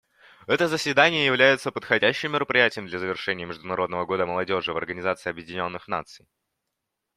Это 0.47 0.67
заседание 0.67 1.27
является 1.27 1.71
подходящим 1.71 2.31
мероприятием 2.31 2.87
для 2.87 2.97
завершения 2.97 3.45
Международного 3.45 4.07
года 4.07 4.25
молодежи 4.25 4.73
в 4.73 4.77
Организации 4.77 5.29
Объединенных 5.29 5.87
Наций. 5.87 6.25